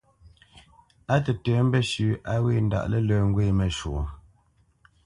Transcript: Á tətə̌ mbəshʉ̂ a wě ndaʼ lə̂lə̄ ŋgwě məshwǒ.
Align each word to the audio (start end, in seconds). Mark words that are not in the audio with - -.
Á 1.13 1.15
tətə̌ 1.25 1.57
mbəshʉ̂ 1.67 2.09
a 2.33 2.35
wě 2.43 2.53
ndaʼ 2.67 2.85
lə̂lə̄ 2.91 3.21
ŋgwě 3.29 3.45
məshwǒ. 3.57 3.99